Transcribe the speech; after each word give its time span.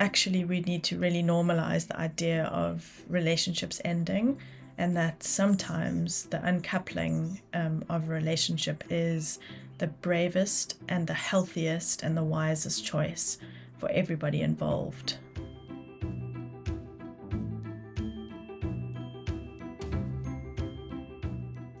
actually 0.00 0.44
we 0.44 0.60
need 0.60 0.84
to 0.84 0.98
really 0.98 1.22
normalize 1.22 1.86
the 1.88 1.98
idea 1.98 2.44
of 2.44 3.02
relationships 3.08 3.80
ending 3.84 4.38
and 4.78 4.96
that 4.96 5.22
sometimes 5.22 6.24
the 6.24 6.42
uncoupling 6.44 7.40
um, 7.54 7.82
of 7.88 8.08
a 8.08 8.12
relationship 8.12 8.84
is 8.90 9.38
the 9.78 9.86
bravest 9.86 10.76
and 10.88 11.06
the 11.06 11.14
healthiest 11.14 12.02
and 12.02 12.16
the 12.16 12.22
wisest 12.22 12.84
choice 12.84 13.38
for 13.78 13.90
everybody 13.90 14.42
involved. 14.42 15.18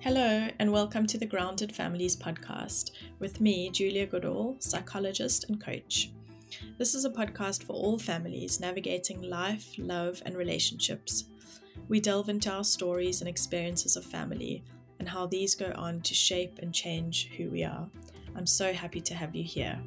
Hello, 0.00 0.48
and 0.58 0.72
welcome 0.72 1.06
to 1.08 1.18
the 1.18 1.26
Grounded 1.26 1.74
Families 1.74 2.16
podcast 2.16 2.92
with 3.18 3.40
me, 3.40 3.68
Julia 3.70 4.06
Goodall, 4.06 4.56
psychologist 4.60 5.46
and 5.48 5.60
coach. 5.60 6.10
This 6.78 6.94
is 6.94 7.04
a 7.04 7.10
podcast 7.10 7.62
for 7.62 7.72
all 7.72 7.98
families 7.98 8.60
navigating 8.60 9.22
life, 9.22 9.74
love, 9.78 10.22
and 10.24 10.36
relationships. 10.36 11.24
We 11.88 12.00
delve 12.00 12.28
into 12.28 12.50
our 12.50 12.64
stories 12.64 13.20
and 13.20 13.28
experiences 13.28 13.96
of 13.96 14.04
family 14.04 14.62
and 14.98 15.08
how 15.08 15.26
these 15.26 15.54
go 15.54 15.72
on 15.76 16.00
to 16.02 16.14
shape 16.14 16.58
and 16.60 16.74
change 16.74 17.30
who 17.36 17.50
we 17.50 17.64
are. 17.64 17.88
I'm 18.34 18.46
so 18.46 18.72
happy 18.72 19.00
to 19.02 19.14
have 19.14 19.34
you 19.34 19.44
here. 19.44 19.78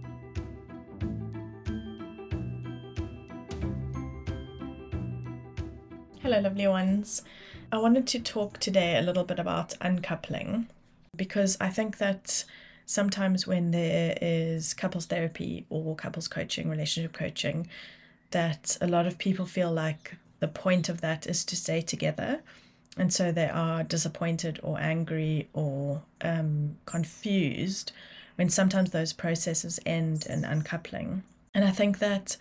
Hello, 6.22 6.40
lovely 6.40 6.68
ones. 6.68 7.24
I 7.72 7.78
wanted 7.78 8.08
to 8.08 8.20
talk 8.20 8.60
today 8.60 8.98
a 8.98 9.02
little 9.02 9.24
bit 9.24 9.40
about 9.40 9.74
uncoupling 9.82 10.68
because 11.16 11.58
I 11.60 11.70
think 11.70 11.98
that 11.98 12.44
sometimes 12.90 13.46
when 13.46 13.70
there 13.70 14.18
is 14.20 14.74
couples 14.74 15.06
therapy 15.06 15.64
or 15.70 15.96
couples 15.96 16.28
coaching, 16.28 16.68
relationship 16.68 17.14
coaching, 17.14 17.68
that 18.32 18.76
a 18.82 18.88
lot 18.88 19.06
of 19.06 19.20
people 19.20 19.46
feel 19.46 19.72
like 19.72 20.18
the 20.40 20.48
point 20.48 20.90
of 20.90 21.00
that 21.02 21.28
is 21.28 21.46
to 21.46 21.56
stay 21.56 21.82
together. 21.82 22.42
And 22.98 23.14
so 23.14 23.32
they 23.32 23.48
are 23.48 23.84
disappointed 23.84 24.60
or 24.64 24.80
angry 24.80 25.50
or 25.54 26.02
um, 26.22 26.78
confused 26.88 27.92
when 28.38 28.50
sometimes 28.50 28.90
those 28.90 29.14
processes 29.14 29.80
end 29.86 30.26
in 30.26 30.44
uncoupling. 30.44 31.22
And 31.54 31.64
I 31.64 31.70
think 31.70 32.00
that 32.00 32.38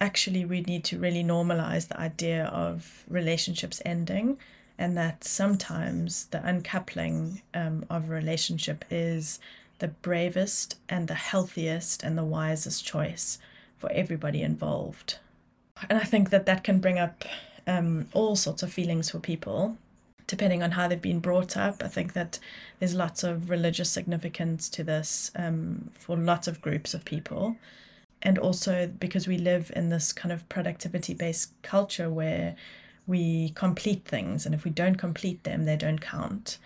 actually 0.00 0.44
we 0.44 0.60
need 0.60 0.84
to 0.84 1.00
really 1.00 1.24
normalize 1.24 1.88
the 1.88 1.98
idea 1.98 2.44
of 2.44 3.02
relationships 3.08 3.82
ending 3.84 4.38
and 4.78 4.96
that 4.96 5.24
sometimes 5.24 6.26
the 6.26 6.46
uncoupling 6.46 7.42
um, 7.54 7.84
of 7.90 8.04
a 8.04 8.12
relationship 8.12 8.84
is 8.88 9.40
the 9.80 9.88
bravest 9.88 10.76
and 10.88 11.08
the 11.08 11.14
healthiest 11.14 12.02
and 12.02 12.16
the 12.16 12.24
wisest 12.24 12.84
choice 12.84 13.38
for 13.76 13.90
everybody 13.92 14.42
involved. 14.42 15.18
And 15.88 15.98
I 15.98 16.04
think 16.04 16.30
that 16.30 16.46
that 16.46 16.64
can 16.64 16.78
bring 16.80 16.98
up 16.98 17.24
um, 17.66 18.06
all 18.12 18.36
sorts 18.36 18.62
of 18.62 18.72
feelings 18.72 19.10
for 19.10 19.18
people, 19.18 19.76
depending 20.26 20.62
on 20.62 20.72
how 20.72 20.86
they've 20.86 21.00
been 21.00 21.20
brought 21.20 21.56
up. 21.56 21.82
I 21.82 21.88
think 21.88 22.12
that 22.12 22.38
there's 22.78 22.94
lots 22.94 23.24
of 23.24 23.50
religious 23.50 23.90
significance 23.90 24.68
to 24.70 24.84
this 24.84 25.30
um, 25.36 25.90
for 25.98 26.16
lots 26.16 26.46
of 26.46 26.60
groups 26.60 26.94
of 26.94 27.04
people. 27.04 27.56
And 28.22 28.38
also 28.38 28.86
because 28.86 29.26
we 29.26 29.38
live 29.38 29.72
in 29.74 29.88
this 29.88 30.12
kind 30.12 30.30
of 30.30 30.46
productivity 30.50 31.14
based 31.14 31.50
culture 31.62 32.10
where 32.10 32.54
we 33.06 33.50
complete 33.50 34.04
things, 34.04 34.44
and 34.44 34.54
if 34.54 34.62
we 34.64 34.70
don't 34.70 34.96
complete 34.96 35.42
them, 35.44 35.64
they 35.64 35.76
don't 35.76 36.00
count. 36.00 36.58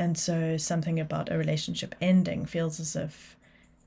And 0.00 0.16
so 0.16 0.56
something 0.56 0.98
about 0.98 1.30
a 1.30 1.36
relationship 1.36 1.94
ending 2.00 2.46
feels 2.46 2.80
as 2.80 2.96
if 2.96 3.36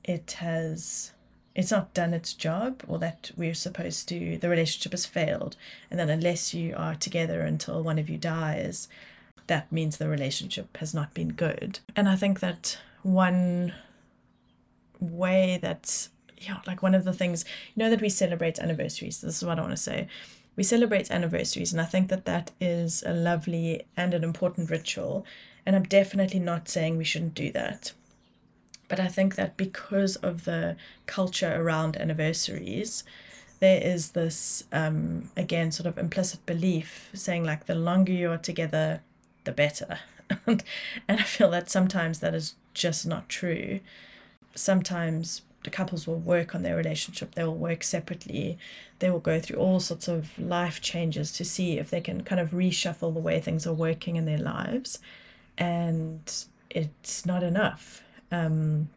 it 0.04 0.36
has 0.38 1.10
it's 1.56 1.72
not 1.72 1.92
done 1.92 2.14
its 2.14 2.34
job 2.34 2.82
or 2.86 3.00
that 3.00 3.32
we're 3.36 3.52
supposed 3.52 4.08
to 4.10 4.38
the 4.38 4.48
relationship 4.48 4.92
has 4.92 5.06
failed. 5.06 5.56
And 5.90 5.98
then 5.98 6.10
unless 6.10 6.54
you 6.54 6.72
are 6.76 6.94
together 6.94 7.40
until 7.40 7.82
one 7.82 7.98
of 7.98 8.08
you 8.08 8.16
dies 8.16 8.86
that 9.48 9.72
means 9.72 9.96
the 9.96 10.08
relationship 10.08 10.76
has 10.76 10.94
not 10.94 11.14
been 11.14 11.30
good. 11.30 11.80
And 11.96 12.08
i 12.08 12.14
think 12.14 12.38
that 12.38 12.78
one 13.02 13.74
way 15.00 15.58
that 15.62 16.08
yeah 16.38 16.60
like 16.64 16.80
one 16.80 16.94
of 16.94 17.02
the 17.02 17.12
things 17.12 17.44
you 17.74 17.82
know 17.82 17.90
that 17.90 18.00
we 18.00 18.08
celebrate 18.08 18.60
anniversaries? 18.60 19.20
This 19.20 19.38
is 19.38 19.44
what 19.44 19.58
i 19.58 19.62
want 19.62 19.72
to 19.72 19.88
say. 19.90 20.06
We 20.54 20.62
celebrate 20.62 21.10
anniversaries 21.10 21.72
and 21.72 21.80
i 21.80 21.86
think 21.86 22.08
that 22.10 22.24
that 22.26 22.52
is 22.60 23.02
a 23.04 23.12
lovely 23.12 23.82
and 23.96 24.14
an 24.14 24.22
important 24.22 24.70
ritual 24.70 25.26
and 25.66 25.74
i'm 25.76 25.84
definitely 25.84 26.40
not 26.40 26.68
saying 26.68 26.96
we 26.96 27.04
shouldn't 27.04 27.34
do 27.34 27.50
that 27.50 27.92
but 28.88 29.00
I 29.00 29.08
think 29.08 29.36
that 29.36 29.56
because 29.56 30.16
of 30.16 30.44
the 30.44 30.76
culture 31.06 31.52
around 31.54 31.96
anniversaries, 31.96 33.04
there 33.60 33.80
is 33.82 34.10
this, 34.10 34.64
um, 34.72 35.30
again, 35.36 35.72
sort 35.72 35.86
of 35.86 35.98
implicit 35.98 36.44
belief 36.44 37.10
saying, 37.14 37.44
like, 37.44 37.66
the 37.66 37.74
longer 37.74 38.12
you 38.12 38.30
are 38.30 38.38
together, 38.38 39.00
the 39.44 39.52
better. 39.52 40.00
and, 40.46 40.62
and 41.08 41.20
I 41.20 41.22
feel 41.22 41.50
that 41.50 41.70
sometimes 41.70 42.20
that 42.20 42.34
is 42.34 42.54
just 42.74 43.06
not 43.06 43.28
true. 43.28 43.80
Sometimes 44.54 45.42
the 45.64 45.70
couples 45.70 46.06
will 46.06 46.18
work 46.18 46.54
on 46.54 46.62
their 46.62 46.76
relationship, 46.76 47.34
they 47.34 47.44
will 47.44 47.56
work 47.56 47.82
separately, 47.82 48.58
they 48.98 49.08
will 49.08 49.18
go 49.18 49.40
through 49.40 49.56
all 49.56 49.80
sorts 49.80 50.08
of 50.08 50.38
life 50.38 50.82
changes 50.82 51.32
to 51.32 51.44
see 51.44 51.78
if 51.78 51.88
they 51.88 52.02
can 52.02 52.22
kind 52.22 52.40
of 52.40 52.50
reshuffle 52.50 53.14
the 53.14 53.20
way 53.20 53.40
things 53.40 53.66
are 53.66 53.72
working 53.72 54.16
in 54.16 54.26
their 54.26 54.38
lives. 54.38 54.98
And 55.56 56.32
it's 56.70 57.24
not 57.24 57.42
enough 57.42 58.02
um, 58.34 58.88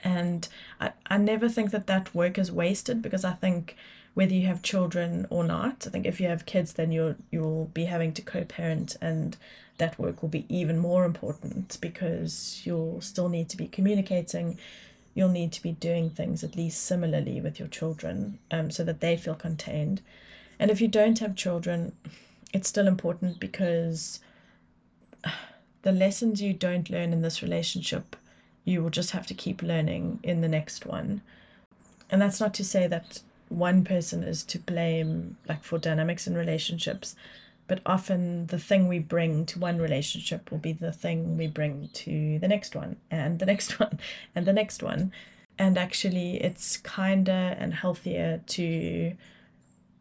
and 0.00 0.48
I, 0.80 0.92
I 1.06 1.18
never 1.18 1.48
think 1.48 1.70
that 1.70 1.86
that 1.86 2.14
work 2.14 2.38
is 2.38 2.50
wasted 2.50 3.02
because 3.02 3.24
I 3.24 3.32
think 3.32 3.76
whether 4.14 4.34
you 4.34 4.46
have 4.46 4.62
children 4.62 5.26
or 5.30 5.44
not, 5.44 5.84
I 5.86 5.90
think 5.90 6.06
if 6.06 6.20
you 6.20 6.26
have 6.28 6.46
kids, 6.46 6.72
then 6.72 6.90
you'll 6.90 7.16
you'll 7.30 7.66
be 7.66 7.84
having 7.84 8.12
to 8.14 8.22
co-parent, 8.22 8.96
and 9.00 9.36
that 9.78 9.98
work 9.98 10.20
will 10.20 10.28
be 10.28 10.46
even 10.48 10.78
more 10.78 11.04
important 11.04 11.78
because 11.80 12.62
you'll 12.64 13.00
still 13.00 13.28
need 13.28 13.48
to 13.50 13.56
be 13.56 13.68
communicating. 13.68 14.58
You'll 15.14 15.28
need 15.28 15.52
to 15.52 15.62
be 15.62 15.72
doing 15.72 16.10
things 16.10 16.42
at 16.42 16.56
least 16.56 16.84
similarly 16.84 17.40
with 17.40 17.58
your 17.58 17.68
children, 17.68 18.38
um, 18.50 18.70
so 18.70 18.82
that 18.84 19.00
they 19.00 19.16
feel 19.16 19.34
contained. 19.34 20.00
And 20.58 20.70
if 20.70 20.80
you 20.80 20.88
don't 20.88 21.18
have 21.20 21.36
children, 21.36 21.92
it's 22.52 22.68
still 22.68 22.88
important 22.88 23.38
because 23.38 24.20
the 25.82 25.92
lessons 25.92 26.42
you 26.42 26.52
don't 26.52 26.90
learn 26.90 27.12
in 27.12 27.22
this 27.22 27.42
relationship 27.42 28.16
you 28.64 28.82
will 28.82 28.90
just 28.90 29.10
have 29.12 29.26
to 29.26 29.34
keep 29.34 29.62
learning 29.62 30.20
in 30.22 30.40
the 30.40 30.48
next 30.48 30.86
one. 30.86 31.22
And 32.10 32.20
that's 32.20 32.40
not 32.40 32.54
to 32.54 32.64
say 32.64 32.86
that 32.86 33.20
one 33.48 33.84
person 33.84 34.22
is 34.22 34.42
to 34.44 34.58
blame, 34.58 35.36
like 35.48 35.64
for 35.64 35.78
dynamics 35.78 36.26
in 36.26 36.36
relationships, 36.36 37.16
but 37.66 37.80
often 37.86 38.46
the 38.48 38.58
thing 38.58 38.88
we 38.88 38.98
bring 38.98 39.46
to 39.46 39.58
one 39.58 39.78
relationship 39.78 40.50
will 40.50 40.58
be 40.58 40.72
the 40.72 40.92
thing 40.92 41.36
we 41.36 41.46
bring 41.46 41.88
to 41.92 42.38
the 42.38 42.48
next 42.48 42.74
one, 42.74 42.96
and 43.10 43.38
the 43.38 43.46
next 43.46 43.78
one, 43.80 43.98
and 44.34 44.46
the 44.46 44.52
next 44.52 44.82
one. 44.82 45.12
And 45.58 45.76
actually, 45.76 46.42
it's 46.42 46.78
kinder 46.78 47.54
and 47.58 47.74
healthier 47.74 48.40
to 48.46 49.12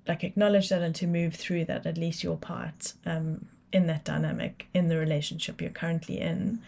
like 0.07 0.23
acknowledge 0.23 0.69
that 0.69 0.81
and 0.81 0.95
to 0.95 1.05
move 1.05 1.35
through 1.35 1.65
that, 1.65 1.85
at 1.85 1.97
least 1.97 2.23
your 2.23 2.37
part 2.37 2.93
um, 3.05 3.45
in 3.71 3.87
that 3.87 4.03
dynamic 4.03 4.67
in 4.73 4.87
the 4.87 4.97
relationship 4.97 5.61
you're 5.61 5.69
currently 5.69 6.19
in 6.19 6.59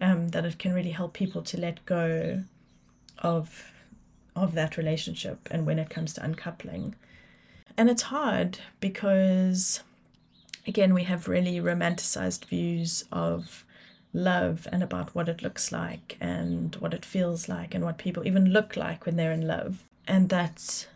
um, 0.00 0.28
that 0.28 0.44
it 0.44 0.58
can 0.58 0.72
really 0.72 0.90
help 0.90 1.12
people 1.12 1.42
to 1.42 1.58
let 1.58 1.84
go 1.86 2.44
of 3.18 3.72
of 4.36 4.54
that 4.54 4.76
relationship 4.76 5.48
and 5.50 5.66
when 5.66 5.78
it 5.78 5.90
comes 5.90 6.14
to 6.14 6.22
uncoupling. 6.22 6.94
And 7.76 7.90
it's 7.90 8.02
hard 8.02 8.58
because 8.80 9.82
again 10.66 10.94
we 10.94 11.04
have 11.04 11.28
really 11.28 11.58
romanticized 11.58 12.44
views 12.46 13.04
of 13.12 13.64
love 14.12 14.66
and 14.72 14.82
about 14.82 15.14
what 15.14 15.28
it 15.28 15.42
looks 15.42 15.70
like 15.70 16.16
and 16.20 16.74
what 16.76 16.94
it 16.94 17.04
feels 17.04 17.48
like 17.48 17.74
and 17.74 17.84
what 17.84 17.98
people 17.98 18.26
even 18.26 18.52
look 18.52 18.76
like 18.76 19.06
when 19.06 19.16
they're 19.16 19.32
in 19.32 19.46
love. 19.46 19.84
And 20.06 20.28
that 20.30 20.56
it 20.56 20.88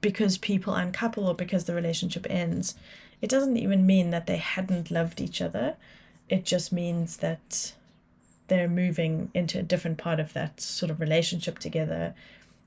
because 0.00 0.38
people 0.38 0.74
uncouple 0.74 1.26
or 1.26 1.34
because 1.34 1.64
the 1.64 1.74
relationship 1.74 2.26
ends, 2.30 2.74
it 3.20 3.28
doesn't 3.30 3.56
even 3.56 3.86
mean 3.86 4.10
that 4.10 4.26
they 4.26 4.38
hadn't 4.38 4.90
loved 4.90 5.20
each 5.20 5.42
other 5.42 5.76
it 6.30 6.44
just 6.44 6.72
means 6.72 7.18
that 7.18 7.72
they're 8.46 8.68
moving 8.68 9.30
into 9.34 9.58
a 9.58 9.62
different 9.62 9.98
part 9.98 10.20
of 10.20 10.32
that 10.32 10.60
sort 10.60 10.90
of 10.90 11.00
relationship 11.00 11.58
together 11.58 12.14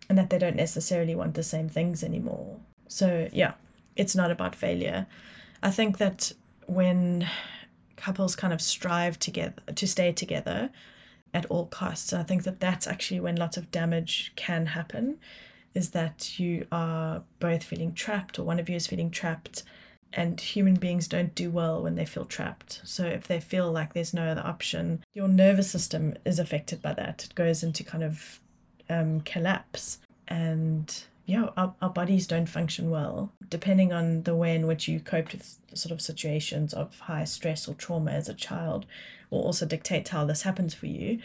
and 0.09 0.18
that 0.18 0.30
they 0.30 0.38
don't 0.38 0.57
necessarily 0.57 1.15
want 1.15 1.33
the 1.33 1.44
same 1.44 1.69
things 1.69 2.03
anymore. 2.03 2.57
So, 2.88 3.30
yeah, 3.31 3.53
it's 3.95 4.15
not 4.15 4.31
about 4.31 4.53
failure. 4.53 5.07
I 5.63 5.71
think 5.71 5.97
that 5.97 6.33
when 6.68 7.27
couples 7.95 8.36
kind 8.36 8.53
of 8.53 8.62
strive 8.62 9.18
together 9.18 9.62
to 9.74 9.88
stay 9.88 10.12
together 10.12 10.69
at 11.33 11.45
all 11.45 11.65
costs, 11.68 12.12
I 12.12 12.24
think 12.24 12.44
that 12.44 12.59
that's 12.59 12.86
actually 12.86 13.21
when 13.21 13.38
lots 13.38 13.56
of 13.56 13.71
damage 13.71 14.33
can 14.36 14.68
happen 14.68 15.19
is 15.74 15.92
that 15.92 16.40
you 16.40 16.68
are 16.72 17.24
both 17.40 17.64
feeling 17.64 17.94
trapped 17.94 18.38
or 18.38 18.44
one 18.44 18.60
of 18.60 18.70
you 18.70 18.75
is 18.75 18.88
feeling 18.88 19.10
trapped 19.10 19.64
and 20.16 20.40
human 20.40 20.75
beings 20.75 21.08
don't 21.08 21.34
do 21.36 21.50
well 21.50 21.81
when 21.81 21.96
they 21.96 22.06
feel 22.06 22.25
trapped. 22.25 22.81
So 22.84 23.06
if 23.06 23.28
they 23.28 23.40
feel 23.40 23.72
like 23.72 23.94
there's 23.94 24.14
no 24.14 24.28
other 24.28 24.46
option, 24.46 25.04
your 25.14 25.28
nervous 25.28 25.72
system 25.72 26.16
is 26.25 26.40
affected 26.40 26.81
by 26.81 26.94
that. 26.94 27.25
It 27.25 27.36
goes 27.36 27.64
into 27.64 27.84
kind 27.84 28.04
of 28.04 28.40
um, 28.90 29.22
collapse, 29.22 30.00
and 30.28 31.04
yeah, 31.25 31.48
our, 31.58 31.74
our 31.81 31.90
bodies 31.90 32.28
don't 32.28 32.48
function 32.48 32.90
well. 32.90 33.31
Depending 33.50 33.92
on 33.92 34.24
the 34.24 34.36
way 34.36 34.56
in 34.56 34.68
which 34.68 34.88
you 34.88 35.00
coped 35.00 35.34
with 35.34 35.58
sort 35.74 35.92
of 35.92 36.02
situations 36.02 36.74
of 36.74 37.00
high 37.00 37.24
stress 37.24 37.68
or 37.68 37.74
trauma 37.74 38.12
as 38.12 38.30
a 38.30 38.34
child, 38.34 38.86
will 39.30 39.42
also 39.42 39.66
dictate 39.66 40.10
how 40.10 40.25
this 40.25 40.44
happens 40.44 40.74
for 40.74 40.86
you. 40.86 41.20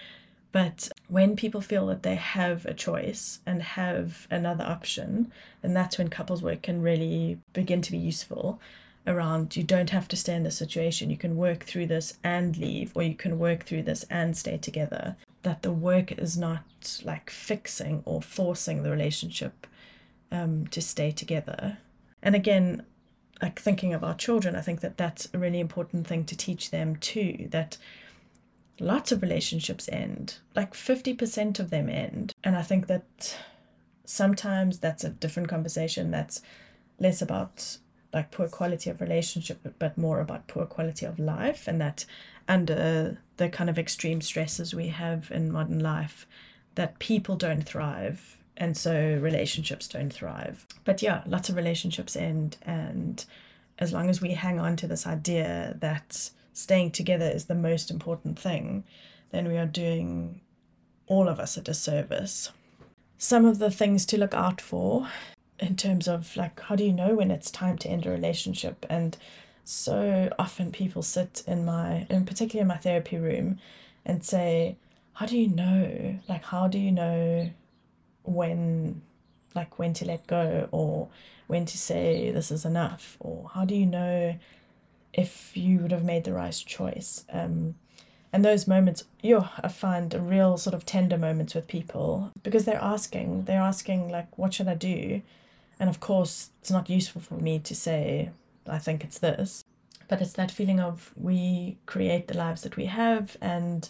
But 0.50 0.88
when 1.08 1.36
people 1.36 1.60
feel 1.60 1.86
that 1.88 2.02
they 2.02 2.14
have 2.14 2.64
a 2.64 2.74
choice 2.74 3.40
and 3.44 3.62
have 3.62 4.26
another 4.30 4.64
option, 4.64 5.30
then 5.62 5.74
that's 5.74 5.98
when 5.98 6.08
couples 6.08 6.42
work 6.42 6.62
can 6.62 6.80
really 6.80 7.38
begin 7.52 7.82
to 7.82 7.92
be 7.92 7.98
useful 7.98 8.58
around 9.06 9.56
you 9.56 9.62
don't 9.62 9.90
have 9.90 10.06
to 10.08 10.16
stay 10.16 10.34
in 10.34 10.42
this 10.42 10.56
situation. 10.56 11.10
You 11.10 11.16
can 11.16 11.36
work 11.36 11.64
through 11.64 11.86
this 11.86 12.18
and 12.22 12.56
leave, 12.56 12.92
or 12.94 13.02
you 13.02 13.14
can 13.14 13.38
work 13.38 13.64
through 13.64 13.82
this 13.82 14.04
and 14.10 14.36
stay 14.36 14.58
together. 14.58 15.16
That 15.42 15.62
the 15.62 15.72
work 15.72 16.12
is 16.12 16.36
not 16.36 17.00
like 17.04 17.30
fixing 17.30 18.02
or 18.04 18.20
forcing 18.20 18.82
the 18.82 18.90
relationship 18.90 19.66
um, 20.30 20.66
to 20.68 20.82
stay 20.82 21.10
together. 21.10 21.78
And 22.22 22.34
again, 22.34 22.84
like 23.40 23.58
thinking 23.60 23.94
of 23.94 24.04
our 24.04 24.14
children, 24.14 24.56
I 24.56 24.60
think 24.60 24.80
that 24.80 24.98
that's 24.98 25.28
a 25.32 25.38
really 25.38 25.60
important 25.60 26.06
thing 26.06 26.24
to 26.24 26.36
teach 26.36 26.70
them 26.70 26.96
too. 26.96 27.48
That 27.50 27.78
lots 28.80 29.12
of 29.12 29.22
relationships 29.22 29.88
end, 29.90 30.36
like 30.54 30.74
50% 30.74 31.58
of 31.58 31.70
them 31.70 31.88
end. 31.88 32.32
And 32.44 32.56
I 32.56 32.62
think 32.62 32.86
that 32.86 33.36
sometimes 34.04 34.78
that's 34.78 35.04
a 35.04 35.10
different 35.10 35.48
conversation 35.48 36.10
that's 36.10 36.42
less 36.98 37.20
about 37.22 37.78
like 38.12 38.30
poor 38.30 38.48
quality 38.48 38.88
of 38.88 39.00
relationship, 39.00 39.58
but 39.78 39.98
more 39.98 40.20
about 40.20 40.48
poor 40.48 40.64
quality 40.64 41.04
of 41.04 41.18
life. 41.18 41.68
And 41.68 41.80
that 41.80 42.06
under 42.48 43.18
the 43.36 43.48
kind 43.48 43.68
of 43.68 43.78
extreme 43.78 44.20
stresses 44.20 44.74
we 44.74 44.88
have 44.88 45.30
in 45.30 45.52
modern 45.52 45.80
life, 45.80 46.26
that 46.74 46.98
people 46.98 47.36
don't 47.36 47.62
thrive. 47.62 48.38
And 48.56 48.76
so 48.76 49.18
relationships 49.20 49.86
don't 49.88 50.12
thrive. 50.12 50.66
But 50.84 51.02
yeah, 51.02 51.22
lots 51.26 51.48
of 51.48 51.56
relationships 51.56 52.16
end. 52.16 52.56
And 52.62 53.24
as 53.78 53.92
long 53.92 54.08
as 54.08 54.20
we 54.20 54.30
hang 54.30 54.58
on 54.58 54.76
to 54.76 54.86
this 54.86 55.06
idea 55.06 55.76
that 55.80 56.30
staying 56.52 56.90
together 56.92 57.28
is 57.28 57.46
the 57.46 57.54
most 57.54 57.90
important 57.90 58.38
thing, 58.38 58.84
then 59.30 59.48
we 59.48 59.56
are 59.56 59.66
doing 59.66 60.40
all 61.06 61.28
of 61.28 61.38
us 61.38 61.56
a 61.56 61.60
disservice. 61.60 62.50
Some 63.16 63.44
of 63.44 63.58
the 63.58 63.70
things 63.70 64.06
to 64.06 64.18
look 64.18 64.34
out 64.34 64.60
for 64.60 65.08
in 65.58 65.76
terms 65.76 66.06
of 66.06 66.36
like, 66.36 66.60
how 66.60 66.76
do 66.76 66.84
you 66.84 66.92
know 66.92 67.14
when 67.14 67.30
it's 67.30 67.50
time 67.50 67.78
to 67.78 67.88
end 67.88 68.06
a 68.06 68.10
relationship? 68.10 68.86
And 68.88 69.16
so 69.64 70.30
often 70.38 70.72
people 70.72 71.02
sit 71.02 71.42
in 71.46 71.64
my, 71.64 72.06
in 72.08 72.24
particular 72.24 72.62
in 72.62 72.68
my 72.68 72.76
therapy 72.76 73.18
room, 73.18 73.58
and 74.06 74.24
say, 74.24 74.76
how 75.12 75.26
do 75.26 75.36
you 75.36 75.48
know? 75.48 76.18
Like, 76.28 76.44
how 76.44 76.68
do 76.68 76.78
you 76.78 76.90
know 76.90 77.50
when, 78.22 79.02
like, 79.54 79.78
when 79.78 79.92
to 79.94 80.06
let 80.06 80.26
go 80.26 80.68
or 80.70 81.08
when 81.46 81.66
to 81.66 81.76
say 81.76 82.30
this 82.30 82.50
is 82.50 82.64
enough? 82.64 83.18
Or 83.20 83.50
how 83.52 83.66
do 83.66 83.74
you 83.74 83.84
know 83.84 84.36
if 85.12 85.56
you 85.56 85.78
would 85.78 85.92
have 85.92 86.04
made 86.04 86.24
the 86.24 86.32
right 86.32 86.62
choice. 86.66 87.24
Um, 87.32 87.74
and 88.32 88.44
those 88.44 88.66
moments, 88.66 89.04
you 89.22 89.44
I 89.62 89.68
find 89.68 90.12
a 90.12 90.20
real 90.20 90.58
sort 90.58 90.74
of 90.74 90.84
tender 90.84 91.16
moments 91.16 91.54
with 91.54 91.66
people 91.66 92.30
because 92.42 92.64
they're 92.64 92.82
asking, 92.82 93.44
they're 93.44 93.60
asking 93.60 94.10
like, 94.10 94.36
what 94.36 94.54
should 94.54 94.68
I 94.68 94.74
do? 94.74 95.22
And 95.80 95.88
of 95.88 96.00
course, 96.00 96.50
it's 96.60 96.70
not 96.70 96.90
useful 96.90 97.22
for 97.22 97.34
me 97.34 97.58
to 97.60 97.74
say, 97.74 98.30
I 98.66 98.78
think 98.78 99.02
it's 99.02 99.18
this, 99.18 99.64
but 100.08 100.20
it's 100.20 100.34
that 100.34 100.50
feeling 100.50 100.80
of 100.80 101.12
we 101.16 101.78
create 101.86 102.28
the 102.28 102.36
lives 102.36 102.62
that 102.62 102.76
we 102.76 102.86
have, 102.86 103.36
and 103.40 103.88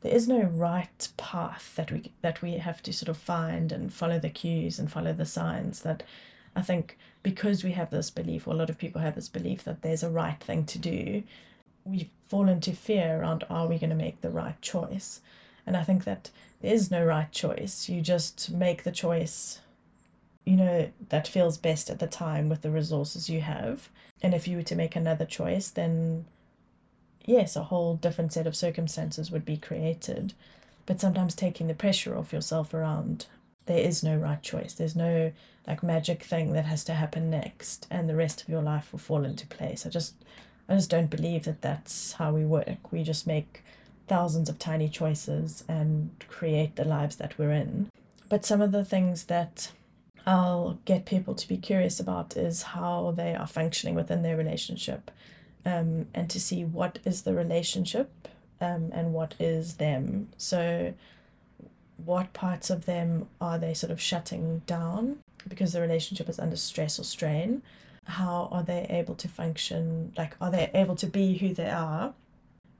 there 0.00 0.12
is 0.12 0.28
no 0.28 0.42
right 0.42 1.08
path 1.16 1.72
that 1.76 1.90
we 1.90 2.12
that 2.22 2.42
we 2.42 2.52
have 2.58 2.82
to 2.82 2.92
sort 2.92 3.08
of 3.08 3.16
find 3.16 3.72
and 3.72 3.92
follow 3.92 4.18
the 4.18 4.30
cues 4.30 4.78
and 4.78 4.90
follow 4.90 5.12
the 5.12 5.26
signs 5.26 5.80
that 5.82 6.02
I 6.54 6.62
think 6.62 6.98
because 7.28 7.62
we 7.62 7.72
have 7.72 7.90
this 7.90 8.08
belief, 8.08 8.46
or 8.46 8.54
a 8.54 8.56
lot 8.56 8.70
of 8.70 8.78
people 8.78 9.02
have 9.02 9.14
this 9.14 9.28
belief 9.28 9.62
that 9.64 9.82
there's 9.82 10.02
a 10.02 10.08
right 10.08 10.40
thing 10.40 10.64
to 10.64 10.78
do, 10.78 11.22
we 11.84 12.08
fall 12.26 12.48
into 12.48 12.72
fear 12.72 13.20
around 13.20 13.44
are 13.50 13.66
we 13.66 13.78
going 13.78 13.90
to 13.90 13.96
make 13.96 14.22
the 14.22 14.30
right 14.30 14.58
choice? 14.62 15.20
And 15.66 15.76
I 15.76 15.82
think 15.82 16.04
that 16.04 16.30
there 16.62 16.72
is 16.72 16.90
no 16.90 17.04
right 17.04 17.30
choice. 17.30 17.86
You 17.86 18.00
just 18.00 18.50
make 18.50 18.82
the 18.82 18.90
choice, 18.90 19.60
you 20.46 20.56
know, 20.56 20.90
that 21.10 21.28
feels 21.28 21.58
best 21.58 21.90
at 21.90 21.98
the 21.98 22.06
time 22.06 22.48
with 22.48 22.62
the 22.62 22.70
resources 22.70 23.28
you 23.28 23.42
have. 23.42 23.90
And 24.22 24.32
if 24.32 24.48
you 24.48 24.56
were 24.56 24.62
to 24.62 24.74
make 24.74 24.96
another 24.96 25.26
choice, 25.26 25.68
then 25.68 26.24
yes, 27.26 27.56
a 27.56 27.64
whole 27.64 27.96
different 27.96 28.32
set 28.32 28.46
of 28.46 28.56
circumstances 28.56 29.30
would 29.30 29.44
be 29.44 29.58
created. 29.58 30.32
But 30.86 30.98
sometimes 30.98 31.34
taking 31.34 31.66
the 31.66 31.74
pressure 31.74 32.16
off 32.16 32.32
yourself 32.32 32.72
around 32.72 33.26
there 33.68 33.78
is 33.78 34.02
no 34.02 34.16
right 34.16 34.42
choice. 34.42 34.72
There's 34.72 34.96
no 34.96 35.30
like 35.66 35.82
magic 35.82 36.22
thing 36.22 36.54
that 36.54 36.64
has 36.64 36.82
to 36.84 36.94
happen 36.94 37.30
next 37.30 37.86
and 37.90 38.08
the 38.08 38.16
rest 38.16 38.42
of 38.42 38.48
your 38.48 38.62
life 38.62 38.90
will 38.90 38.98
fall 38.98 39.24
into 39.24 39.46
place. 39.46 39.86
I 39.86 39.90
just 39.90 40.14
I 40.68 40.74
just 40.74 40.90
don't 40.90 41.10
believe 41.10 41.44
that 41.44 41.62
that's 41.62 42.12
how 42.12 42.32
we 42.32 42.44
work. 42.44 42.90
We 42.90 43.02
just 43.02 43.26
make 43.26 43.62
thousands 44.08 44.48
of 44.48 44.58
tiny 44.58 44.88
choices 44.88 45.64
and 45.68 46.10
create 46.28 46.76
the 46.76 46.84
lives 46.84 47.16
that 47.16 47.38
we're 47.38 47.52
in. 47.52 47.90
But 48.28 48.44
some 48.44 48.60
of 48.60 48.72
the 48.72 48.84
things 48.84 49.24
that 49.24 49.70
I'll 50.26 50.78
get 50.84 51.06
people 51.06 51.34
to 51.34 51.48
be 51.48 51.56
curious 51.56 52.00
about 52.00 52.36
is 52.36 52.62
how 52.62 53.14
they 53.16 53.34
are 53.34 53.46
functioning 53.46 53.94
within 53.94 54.22
their 54.22 54.36
relationship 54.36 55.10
um, 55.64 56.06
and 56.14 56.28
to 56.30 56.40
see 56.40 56.64
what 56.64 56.98
is 57.04 57.22
the 57.22 57.34
relationship 57.34 58.28
um, 58.60 58.90
and 58.92 59.12
what 59.12 59.34
is 59.38 59.74
them. 59.74 60.28
So 60.36 60.94
what 62.04 62.32
parts 62.32 62.70
of 62.70 62.86
them 62.86 63.28
are 63.40 63.58
they 63.58 63.74
sort 63.74 63.90
of 63.90 64.00
shutting 64.00 64.62
down 64.66 65.18
because 65.48 65.72
the 65.72 65.80
relationship 65.80 66.28
is 66.28 66.38
under 66.38 66.56
stress 66.56 66.98
or 66.98 67.04
strain? 67.04 67.62
How 68.04 68.48
are 68.50 68.62
they 68.62 68.86
able 68.88 69.14
to 69.16 69.28
function? 69.28 70.12
Like, 70.16 70.36
are 70.40 70.50
they 70.50 70.70
able 70.74 70.96
to 70.96 71.06
be 71.06 71.36
who 71.36 71.52
they 71.52 71.68
are 71.68 72.14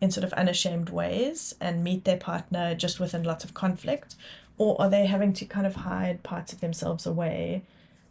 in 0.00 0.10
sort 0.10 0.24
of 0.24 0.32
unashamed 0.34 0.90
ways 0.90 1.54
and 1.60 1.84
meet 1.84 2.04
their 2.04 2.16
partner 2.16 2.74
just 2.74 3.00
within 3.00 3.24
lots 3.24 3.44
of 3.44 3.54
conflict? 3.54 4.14
Or 4.56 4.80
are 4.80 4.88
they 4.88 5.06
having 5.06 5.32
to 5.34 5.44
kind 5.44 5.66
of 5.66 5.76
hide 5.76 6.22
parts 6.22 6.52
of 6.52 6.60
themselves 6.60 7.06
away 7.06 7.62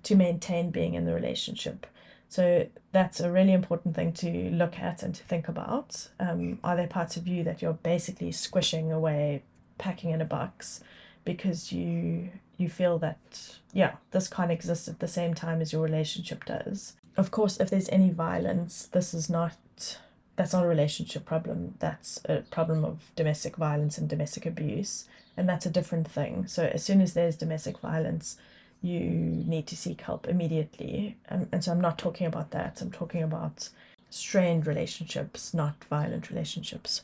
to 0.04 0.16
maintain 0.16 0.70
being 0.70 0.94
in 0.94 1.06
the 1.06 1.14
relationship? 1.14 1.88
So 2.30 2.68
that's 2.92 3.20
a 3.20 3.32
really 3.32 3.54
important 3.54 3.96
thing 3.96 4.12
to 4.14 4.50
look 4.52 4.80
at 4.80 5.02
and 5.02 5.16
to 5.16 5.24
think 5.24 5.48
about. 5.48 6.10
Um, 6.20 6.60
are 6.64 6.76
there 6.76 6.88
parts 6.88 7.16
of 7.16 7.28
you 7.28 7.44
that 7.46 7.62
you're 7.62 7.74
basically 7.74 8.32
squishing 8.32 8.92
away, 8.92 9.44
packing 9.78 10.12
in 10.12 10.22
a 10.22 10.26
box, 10.26 10.82
because 11.28 11.72
you 11.72 12.30
you 12.58 12.70
feel 12.70 12.98
that 12.98 13.58
yeah 13.74 13.96
this 14.12 14.28
can't 14.28 14.52
exist 14.52 14.88
at 14.88 15.00
the 15.00 15.08
same 15.08 15.34
time 15.34 15.62
as 15.62 15.72
your 15.74 15.84
relationship 15.84 16.46
does. 16.46 16.94
Of 17.16 17.32
course 17.32 17.60
if 17.60 17.70
there's 17.70 17.90
any 17.90 18.10
violence 18.12 18.88
this 18.92 19.14
is 19.14 19.30
not 19.30 20.00
that's 20.38 20.54
not 20.54 20.64
a 20.64 20.68
relationship 20.68 21.26
problem. 21.26 21.76
That's 21.80 22.20
a 22.26 22.44
problem 22.52 22.86
of 22.86 23.12
domestic 23.16 23.56
violence 23.58 23.98
and 23.98 24.08
domestic 24.08 24.46
abuse 24.46 25.06
and 25.36 25.48
that's 25.50 25.66
a 25.66 25.70
different 25.78 26.08
thing. 26.08 26.48
So 26.48 26.66
as 26.66 26.84
soon 26.84 27.02
as 27.02 27.14
there's 27.14 27.36
domestic 27.36 27.80
violence 27.80 28.38
you 28.82 29.00
need 29.00 29.66
to 29.68 29.76
seek 29.76 30.02
help 30.02 30.28
immediately. 30.28 31.18
And, 31.28 31.50
and 31.52 31.64
so 31.64 31.72
i'm 31.72 31.82
not 31.82 31.98
talking 31.98 32.28
about 32.28 32.52
that. 32.52 32.82
I'm 32.82 32.92
talking 32.92 33.22
about 33.22 33.70
strained 34.10 34.66
relationships 34.66 35.54
not 35.54 35.84
violent 35.90 36.30
relationships 36.30 37.02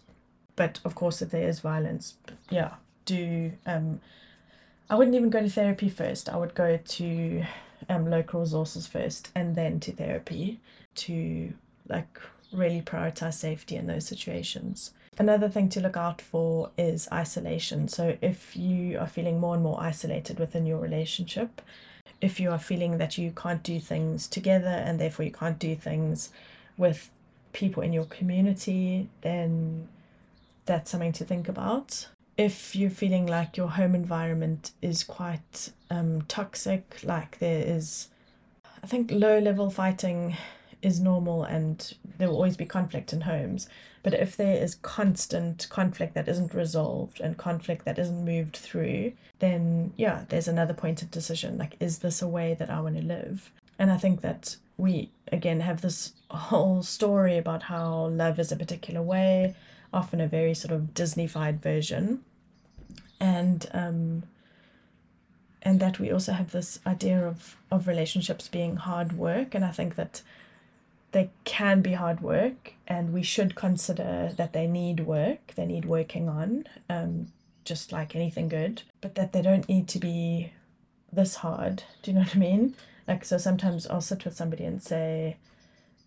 but 0.55 0.79
of 0.85 0.95
course 0.95 1.21
if 1.21 1.29
there 1.31 1.47
is 1.47 1.59
violence 1.59 2.15
yeah 2.49 2.73
do 3.05 3.51
um 3.65 3.99
I 4.89 4.95
wouldn't 4.95 5.15
even 5.15 5.29
go 5.29 5.39
to 5.39 5.49
therapy 5.49 5.89
first. 5.89 6.29
I 6.29 6.37
would 6.37 6.55
go 6.55 6.77
to 6.77 7.43
um 7.89 8.09
local 8.09 8.41
resources 8.41 8.87
first 8.87 9.29
and 9.35 9.55
then 9.55 9.79
to 9.81 9.91
therapy 9.91 10.59
to 10.95 11.53
like 11.87 12.19
really 12.51 12.81
prioritize 12.81 13.33
safety 13.33 13.75
in 13.75 13.87
those 13.87 14.05
situations. 14.05 14.91
Another 15.17 15.49
thing 15.49 15.69
to 15.69 15.79
look 15.79 15.97
out 15.97 16.21
for 16.21 16.69
is 16.77 17.07
isolation. 17.11 17.87
So 17.87 18.17
if 18.21 18.55
you 18.55 18.97
are 18.99 19.07
feeling 19.07 19.39
more 19.39 19.55
and 19.55 19.63
more 19.63 19.79
isolated 19.81 20.39
within 20.39 20.65
your 20.65 20.79
relationship, 20.79 21.61
if 22.21 22.39
you 22.39 22.51
are 22.51 22.59
feeling 22.59 22.97
that 22.97 23.17
you 23.17 23.31
can't 23.31 23.63
do 23.63 23.79
things 23.79 24.27
together 24.27 24.67
and 24.85 24.99
therefore 24.99 25.25
you 25.25 25.31
can't 25.31 25.59
do 25.59 25.75
things 25.75 26.29
with 26.77 27.09
people 27.51 27.83
in 27.83 27.93
your 27.93 28.05
community, 28.05 29.09
then 29.21 29.87
that's 30.65 30.91
something 30.91 31.11
to 31.13 31.25
think 31.25 31.47
about 31.47 32.07
if 32.37 32.75
you're 32.75 32.89
feeling 32.89 33.27
like 33.27 33.57
your 33.57 33.69
home 33.69 33.93
environment 33.93 34.71
is 34.81 35.03
quite 35.03 35.71
um, 35.89 36.23
toxic, 36.23 36.99
like 37.03 37.39
there 37.39 37.63
is, 37.65 38.07
I 38.83 38.87
think 38.87 39.11
low 39.11 39.39
level 39.39 39.69
fighting 39.69 40.35
is 40.81 40.99
normal 40.99 41.43
and 41.43 41.93
there 42.17 42.27
will 42.27 42.35
always 42.35 42.57
be 42.57 42.65
conflict 42.65 43.13
in 43.13 43.21
homes. 43.21 43.69
But 44.01 44.13
if 44.13 44.35
there 44.35 44.61
is 44.61 44.75
constant 44.75 45.67
conflict 45.69 46.13
that 46.15 46.27
isn't 46.27 46.53
resolved 46.53 47.21
and 47.21 47.37
conflict 47.37 47.85
that 47.85 47.99
isn't 47.99 48.25
moved 48.25 48.57
through, 48.57 49.13
then 49.39 49.93
yeah, 49.95 50.25
there's 50.27 50.47
another 50.47 50.73
point 50.73 51.01
of 51.01 51.11
decision. 51.11 51.57
Like, 51.57 51.77
is 51.79 51.99
this 51.99 52.21
a 52.21 52.27
way 52.27 52.53
that 52.55 52.69
I 52.69 52.81
want 52.81 52.97
to 52.97 53.03
live? 53.03 53.51
And 53.79 53.91
I 53.91 53.97
think 53.97 54.21
that 54.21 54.57
we, 54.75 55.11
again, 55.31 55.61
have 55.61 55.81
this 55.81 56.13
whole 56.31 56.83
story 56.83 57.37
about 57.37 57.63
how 57.63 58.07
love 58.07 58.39
is 58.39 58.51
a 58.51 58.57
particular 58.57 59.01
way 59.01 59.55
often 59.93 60.19
a 60.19 60.27
very 60.27 60.53
sort 60.53 60.73
of 60.73 60.93
Disneyfied 60.93 61.61
version. 61.61 62.23
And 63.19 63.67
um, 63.73 64.23
and 65.61 65.79
that 65.79 65.97
we 65.97 66.11
also 66.11 66.33
have 66.33 66.51
this 66.51 66.79
idea 66.85 67.25
of 67.25 67.55
of 67.71 67.87
relationships 67.87 68.47
being 68.47 68.75
hard 68.75 69.13
work. 69.13 69.55
And 69.55 69.63
i 69.63 69.71
think 69.71 69.95
that 69.95 70.21
they 71.13 71.29
can 71.45 71.81
be 71.81 71.93
hard 71.93 72.21
work 72.21 72.73
and 72.87 73.13
we 73.13 73.21
should 73.23 73.55
consider 73.55 74.31
that 74.35 74.51
they 74.51 74.65
need 74.65 75.01
work 75.01 75.53
they 75.55 75.65
need 75.65 75.85
working 75.85 76.27
on 76.27 76.65
um, 76.89 77.27
just 77.63 77.91
like 77.91 78.15
anything 78.15 78.49
good 78.49 78.81
but 78.99 79.15
that 79.15 79.31
they 79.31 79.41
don't 79.41 79.69
need 79.69 79.87
to 79.87 79.99
be 79.99 80.51
this 81.11 81.35
hard. 81.35 81.83
Do 82.01 82.09
you 82.09 82.15
know 82.15 82.23
what 82.23 82.35
i 82.35 82.39
mean? 82.39 82.75
Like 83.07 83.23
so 83.25 83.37
sometimes 83.37 83.87
i'll 83.87 84.01
sit 84.01 84.25
with 84.25 84.35
somebody 84.35 84.65
and 84.65 84.81
say 84.81 85.37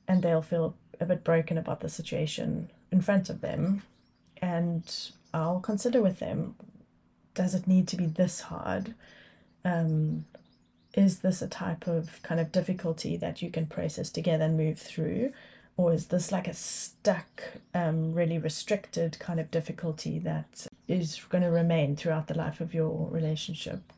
and 0.09 0.23
they'll 0.23 0.43
feel 0.43 0.75
a 1.00 1.07
bit 1.07 1.25
broken 1.25 1.57
about 1.59 1.81
the 1.81 1.88
situation 1.88 2.71
in 2.97 3.03
front 3.03 3.31
of 3.31 3.41
them 3.41 3.83
and 4.43 5.11
i'll 5.33 5.61
consider 5.61 6.03
with 6.03 6.19
them 6.19 6.55
does 7.35 7.55
it 7.55 7.67
need 7.67 7.87
to 7.87 7.97
be 7.97 8.07
this 8.07 8.41
hard 8.43 8.95
um, 9.65 10.25
is 10.97 11.19
this 11.19 11.43
a 11.43 11.49
type 11.49 11.87
of 11.87 12.23
kind 12.23 12.41
of 12.41 12.50
difficulty 12.50 13.17
that 13.19 13.43
you 13.43 13.50
can 13.50 13.67
process 13.67 14.11
together 14.11 14.45
and 14.45 14.57
move 14.57 14.79
through? 14.79 15.33
Or 15.76 15.93
is 15.93 16.07
this 16.07 16.33
like 16.33 16.49
a 16.49 16.55
stuck, 16.55 17.43
um, 17.75 18.15
really 18.15 18.38
restricted 18.38 19.19
kind 19.19 19.38
of 19.38 19.50
difficulty 19.50 20.19
that 20.21 20.67
is 20.88 21.21
going 21.29 21.45
to 21.45 21.50
remain 21.50 21.97
throughout 21.97 22.29
the 22.29 22.38
life 22.38 22.62
of 22.62 22.73
your 22.73 23.09
relationship? 23.11 23.93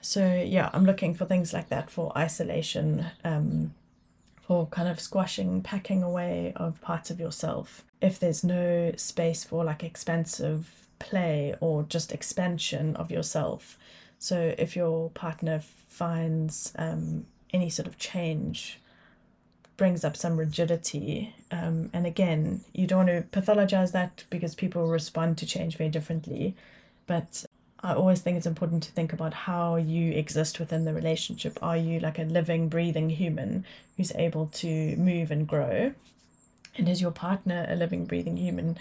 So, 0.00 0.34
yeah, 0.34 0.68
I'm 0.72 0.84
looking 0.84 1.14
for 1.14 1.26
things 1.26 1.52
like 1.52 1.68
that 1.68 1.90
for 1.90 2.10
isolation, 2.18 3.06
um, 3.22 3.72
for 4.42 4.66
kind 4.66 4.88
of 4.88 5.00
squashing, 5.00 5.62
packing 5.62 6.02
away 6.02 6.52
of 6.56 6.80
parts 6.80 7.10
of 7.10 7.20
yourself. 7.20 7.84
If 8.00 8.18
there's 8.18 8.42
no 8.44 8.92
space 8.96 9.44
for 9.44 9.64
like 9.64 9.84
expansive 9.84 10.88
play 10.98 11.54
or 11.60 11.84
just 11.84 12.12
expansion 12.12 12.96
of 12.96 13.10
yourself, 13.10 13.78
so 14.18 14.54
if 14.58 14.76
your 14.76 15.10
partner 15.10 15.60
finds 15.88 16.72
um, 16.76 17.26
any 17.52 17.70
sort 17.70 17.88
of 17.88 17.98
change 17.98 18.78
brings 19.76 20.04
up 20.04 20.16
some 20.16 20.36
rigidity, 20.36 21.34
um, 21.50 21.90
and 21.92 22.06
again, 22.06 22.60
you 22.72 22.86
don't 22.86 23.06
want 23.06 23.32
to 23.32 23.40
pathologize 23.40 23.90
that 23.92 24.24
because 24.30 24.54
people 24.54 24.86
respond 24.86 25.38
to 25.38 25.46
change 25.46 25.76
very 25.76 25.90
differently, 25.90 26.54
but 27.06 27.44
I 27.82 27.94
always 27.94 28.20
think 28.20 28.36
it's 28.36 28.46
important 28.46 28.84
to 28.84 28.92
think 28.92 29.12
about 29.12 29.34
how 29.34 29.74
you 29.74 30.12
exist 30.12 30.60
within 30.60 30.84
the 30.84 30.94
relationship. 30.94 31.58
Are 31.60 31.76
you 31.76 31.98
like 31.98 32.18
a 32.18 32.22
living, 32.22 32.68
breathing 32.68 33.10
human 33.10 33.64
who's 33.96 34.14
able 34.14 34.46
to 34.54 34.96
move 34.96 35.32
and 35.32 35.48
grow? 35.48 35.92
And 36.76 36.88
is 36.88 37.00
your 37.00 37.10
partner 37.10 37.66
a 37.68 37.74
living, 37.74 38.06
breathing 38.06 38.36
human 38.36 38.78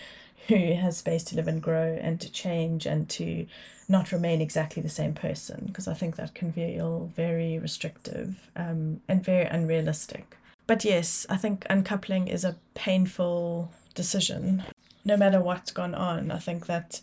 who 0.48 0.74
has 0.74 0.98
space 0.98 1.24
to 1.25 1.36
live 1.36 1.48
and 1.48 1.62
grow 1.62 1.98
and 2.00 2.22
to 2.22 2.31
change 2.31 2.86
and 2.86 3.10
to 3.10 3.48
not 3.89 4.12
remain 4.12 4.39
exactly 4.39 4.81
the 4.81 4.89
same 4.89 5.13
person 5.13 5.65
because 5.67 5.88
I 5.88 5.93
think 5.93 6.15
that 6.15 6.36
can 6.36 6.53
feel 6.53 7.12
very 7.15 7.60
restrictive 7.60 8.36
um, 8.55 9.01
and 9.08 9.24
very 9.24 9.46
unrealistic. 9.46 10.38
But 10.67 10.86
yes, 10.86 11.25
I 11.29 11.38
think 11.38 11.65
uncoupling 11.70 12.27
is 12.27 12.43
a 12.43 12.55
painful 12.75 13.72
decision. 13.96 14.63
No 15.03 15.17
matter 15.17 15.41
what's 15.41 15.72
gone 15.72 15.96
on, 15.96 16.31
I 16.31 16.38
think 16.38 16.67
that 16.67 17.01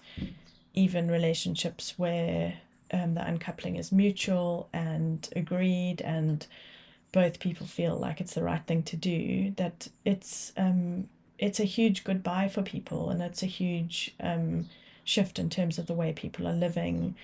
even 0.79 1.11
relationships 1.11 1.95
where 1.97 2.55
um, 2.93 3.15
the 3.15 3.27
uncoupling 3.27 3.77
is 3.77 3.91
mutual 3.91 4.69
and 4.73 5.29
agreed 5.35 6.01
and 6.03 6.47
both 7.11 7.41
people 7.41 7.67
feel 7.67 7.97
like 7.97 8.21
it's 8.21 8.35
the 8.35 8.43
right 8.45 8.65
thing 8.67 8.83
to 8.85 8.97
do, 8.97 9.53
that 9.57 9.89
it's 10.05 10.53
um, 10.57 11.09
it's 11.39 11.59
a 11.59 11.65
huge 11.65 12.05
goodbye 12.05 12.49
for 12.49 12.63
people 12.63 13.11
and 13.11 13.21
it's 13.23 13.43
a 13.43 13.47
huge 13.47 14.15
um, 14.21 14.67
shift 15.05 15.39
in 15.39 15.51
terms 15.51 15.79
of 15.79 15.87
the 15.87 15.95
way 15.95 16.13
people 16.13 16.47
are 16.47 16.53
living. 16.53 17.15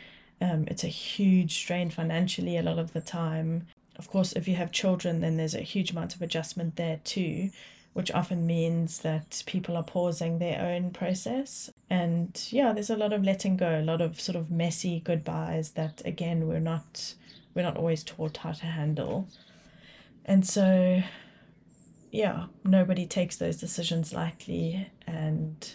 Um, 0.41 0.65
it's 0.69 0.85
a 0.85 0.89
huge 0.89 1.55
strain 1.55 1.91
financially 1.91 2.57
a 2.57 2.63
lot 2.63 2.79
of 2.79 2.93
the 2.93 3.01
time. 3.01 3.67
Of 3.97 4.11
course, 4.11 4.33
if 4.33 4.49
you 4.49 4.57
have 4.57 4.73
children, 4.73 5.21
then 5.21 5.37
there's 5.37 5.55
a 5.55 5.61
huge 5.61 5.93
amount 5.93 6.15
of 6.17 6.23
adjustment 6.23 6.77
there 6.77 7.01
too, 7.05 7.51
which 7.95 8.11
often 8.11 8.47
means 8.47 8.99
that 8.99 9.43
people 9.47 9.77
are 9.77 9.85
pausing 9.85 10.39
their 10.39 10.61
own 10.61 10.91
process. 10.91 11.71
And 11.89 12.41
yeah, 12.51 12.73
there's 12.73 12.91
a 12.91 12.97
lot 12.97 13.13
of 13.13 13.25
letting 13.25 13.57
go, 13.57 13.81
a 13.81 13.83
lot 13.83 14.01
of 14.01 14.21
sort 14.21 14.37
of 14.37 14.51
messy 14.51 15.01
goodbyes 15.01 15.71
that 15.71 16.03
again 16.05 16.47
we're 16.47 16.61
not 16.61 17.15
we're 17.55 17.63
not 17.63 17.77
always 17.77 18.03
taught 18.05 18.39
how 18.39 18.53
to 18.53 18.67
handle. 18.67 19.29
And 20.25 20.47
so 20.47 21.03
yeah, 22.11 22.47
nobody 22.65 23.07
takes 23.07 23.37
those 23.37 23.57
decisions 23.57 24.13
lightly. 24.13 24.91
And 25.07 25.75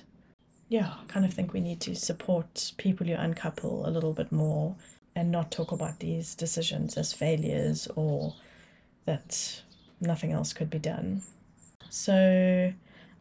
yeah, 0.68 0.94
I 1.02 1.06
kind 1.08 1.26
of 1.26 1.34
think 1.34 1.54
we 1.54 1.62
need 1.62 1.80
to 1.82 1.96
support 1.96 2.74
people 2.78 3.08
who 3.08 3.14
uncouple 3.14 3.88
a 3.88 3.92
little 3.92 4.14
bit 4.14 4.32
more 4.32 4.76
and 5.16 5.32
not 5.32 5.52
talk 5.52 5.72
about 5.72 6.00
these 6.00 6.36
decisions 6.36 6.98
as 6.98 7.14
failures 7.14 7.88
or 7.96 8.36
that 9.06 9.62
nothing 10.02 10.32
else 10.32 10.54
could 10.54 10.70
be 10.70 10.80
done. 10.80 11.24
So 11.90 12.74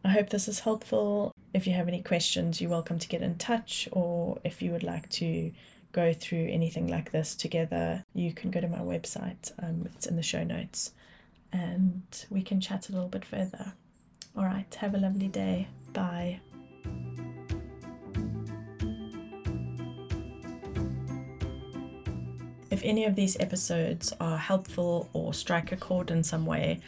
I 0.03 0.09
hope 0.09 0.29
this 0.29 0.47
is 0.47 0.59
helpful. 0.59 1.33
If 1.53 1.67
you 1.67 1.73
have 1.73 1.87
any 1.87 2.01
questions, 2.01 2.61
you're 2.61 2.69
welcome 2.69 2.99
to 2.99 3.07
get 3.07 3.21
in 3.21 3.37
touch, 3.37 3.89
or 3.91 4.39
if 4.43 4.61
you 4.61 4.71
would 4.71 4.83
like 4.83 5.09
to 5.09 5.51
go 5.91 6.13
through 6.13 6.47
anything 6.49 6.87
like 6.87 7.11
this 7.11 7.35
together, 7.35 8.03
you 8.13 8.31
can 8.31 8.51
go 8.51 8.61
to 8.61 8.67
my 8.67 8.79
website. 8.79 9.51
Um, 9.61 9.87
it's 9.95 10.05
in 10.05 10.15
the 10.15 10.23
show 10.23 10.43
notes 10.43 10.91
and 11.51 12.03
we 12.29 12.41
can 12.43 12.61
chat 12.61 12.89
a 12.89 12.91
little 12.91 13.07
bit 13.09 13.25
further. 13.25 13.73
All 14.37 14.45
right, 14.45 14.73
have 14.75 14.93
a 14.93 14.99
lovely 14.99 15.27
day. 15.27 15.67
Bye. 15.93 16.39
If 22.69 22.83
any 22.83 23.05
of 23.05 23.15
these 23.15 23.35
episodes 23.39 24.13
are 24.21 24.37
helpful 24.37 25.09
or 25.13 25.33
strike 25.33 25.71
a 25.71 25.75
chord 25.75 26.11
in 26.11 26.23
some 26.23 26.45
way, 26.45 26.79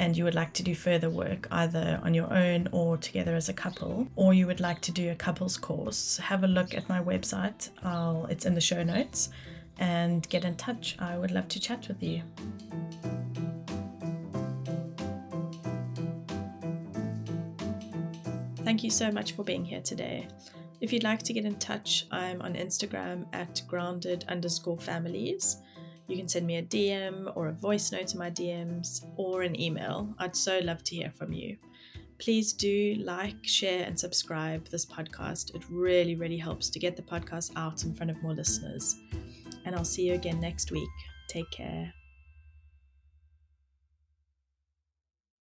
and 0.00 0.16
you 0.16 0.24
would 0.24 0.34
like 0.34 0.54
to 0.54 0.62
do 0.62 0.74
further 0.74 1.10
work 1.10 1.46
either 1.50 2.00
on 2.02 2.14
your 2.14 2.32
own 2.32 2.66
or 2.72 2.96
together 2.96 3.34
as 3.34 3.50
a 3.50 3.52
couple, 3.52 4.08
or 4.16 4.32
you 4.32 4.46
would 4.46 4.58
like 4.58 4.80
to 4.80 4.90
do 4.90 5.10
a 5.10 5.14
couples 5.14 5.58
course, 5.58 6.16
have 6.16 6.42
a 6.42 6.46
look 6.46 6.74
at 6.74 6.88
my 6.88 7.02
website. 7.02 7.68
I'll, 7.84 8.24
it's 8.30 8.46
in 8.46 8.54
the 8.54 8.62
show 8.62 8.82
notes 8.82 9.28
and 9.78 10.26
get 10.30 10.46
in 10.46 10.56
touch. 10.56 10.96
I 10.98 11.18
would 11.18 11.30
love 11.30 11.48
to 11.48 11.60
chat 11.60 11.86
with 11.86 12.02
you. 12.02 12.22
Thank 18.64 18.82
you 18.82 18.90
so 18.90 19.12
much 19.12 19.32
for 19.32 19.44
being 19.44 19.66
here 19.66 19.82
today. 19.82 20.28
If 20.80 20.94
you'd 20.94 21.04
like 21.04 21.22
to 21.24 21.34
get 21.34 21.44
in 21.44 21.56
touch, 21.56 22.06
I'm 22.10 22.40
on 22.40 22.54
Instagram 22.54 23.26
at 23.34 23.60
grounded 23.68 24.24
underscore 24.28 24.78
families. 24.78 25.58
You 26.10 26.16
can 26.16 26.26
send 26.26 26.44
me 26.44 26.56
a 26.56 26.62
DM 26.62 27.32
or 27.36 27.46
a 27.46 27.52
voice 27.52 27.92
note 27.92 28.08
to 28.08 28.18
my 28.18 28.30
DMs 28.30 29.04
or 29.16 29.42
an 29.42 29.58
email. 29.60 30.12
I'd 30.18 30.34
so 30.34 30.58
love 30.58 30.82
to 30.84 30.96
hear 30.96 31.12
from 31.16 31.32
you. 31.32 31.56
Please 32.18 32.52
do 32.52 32.96
like, 32.98 33.36
share, 33.46 33.84
and 33.86 33.98
subscribe 33.98 34.66
this 34.68 34.84
podcast. 34.84 35.54
It 35.54 35.62
really, 35.70 36.16
really 36.16 36.36
helps 36.36 36.68
to 36.70 36.80
get 36.80 36.96
the 36.96 37.02
podcast 37.02 37.52
out 37.54 37.84
in 37.84 37.94
front 37.94 38.10
of 38.10 38.20
more 38.22 38.34
listeners. 38.34 38.96
And 39.64 39.76
I'll 39.76 39.84
see 39.84 40.08
you 40.08 40.14
again 40.14 40.40
next 40.40 40.72
week. 40.72 40.90
Take 41.28 41.50
care. 41.52 41.94